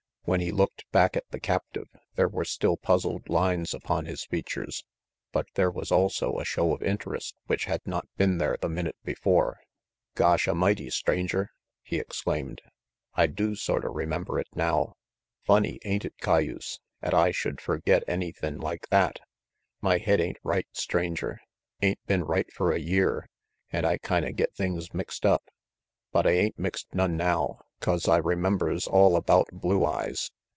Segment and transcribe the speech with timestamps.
[0.23, 4.83] When he looked back at the captive there were still puzzled lines upon his features,
[5.31, 8.95] but there was also a show of interest which had not been there the minute
[9.03, 9.57] before.
[9.57, 11.49] RANGY PETE 93 "Gosh A'mighty, Stranger!"
[11.81, 12.61] he exclaimed,
[13.15, 14.93] "I do sorta remember it now.
[15.41, 19.21] Funny, ain't it, cayuse, 'at I should ferget anythin' like that?
[19.81, 21.41] My head ain't right, Stranger,
[21.81, 23.27] ain't been right fer a year,
[23.71, 25.43] an' I kinda get things mixed up.
[26.11, 30.29] But I ain't mixed none now, 'cause I remembers all about Blue Eyes.